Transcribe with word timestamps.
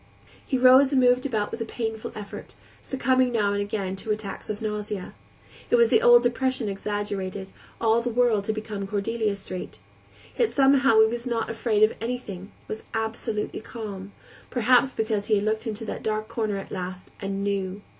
He 0.43 0.57
rose 0.57 0.91
and 0.91 0.99
moved 0.99 1.27
about 1.27 1.51
with 1.51 1.61
a 1.61 1.63
painful 1.63 2.11
effort, 2.15 2.55
succumbing 2.81 3.31
now 3.31 3.53
and 3.53 3.61
again 3.61 3.95
to 3.97 4.09
attacks 4.09 4.49
of 4.49 4.59
nausea. 4.59 5.13
It 5.69 5.75
was 5.75 5.89
the 5.89 6.01
old 6.01 6.23
depression 6.23 6.67
exaggerated; 6.67 7.49
all 7.79 8.01
the 8.01 8.09
world 8.09 8.47
had 8.47 8.55
become 8.55 8.87
Cordelia 8.87 9.35
Street. 9.35 9.77
Yet 10.35 10.51
somehow 10.51 11.01
he 11.01 11.05
was 11.07 11.27
not 11.27 11.51
afraid 11.51 11.83
of 11.83 11.93
anything, 12.01 12.51
was 12.67 12.81
absolutely 12.95 13.59
calm; 13.59 14.11
perhaps 14.49 14.91
because 14.91 15.27
he 15.27 15.35
had 15.35 15.43
looked 15.45 15.67
into 15.67 15.85
the 15.85 15.99
dark 15.99 16.27
corner 16.27 16.57
at 16.57 16.71
last 16.71 17.11
and 17.21 17.43
knew. 17.43 17.83